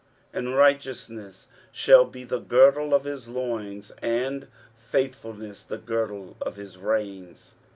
[0.33, 6.55] 23:011:005 And righteousness shall be the girdle of his loins, and faithfulness the girdle of
[6.55, 7.53] his reins.